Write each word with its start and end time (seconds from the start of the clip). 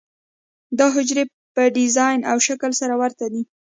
دا 0.77 0.87
حجرې 0.95 1.23
په 1.55 1.61
ډیزاین 1.75 2.19
او 2.31 2.37
شکل 2.47 2.71
کې 2.73 2.79
سره 2.81 2.93
ورته 3.01 3.25
دي. 3.33 3.41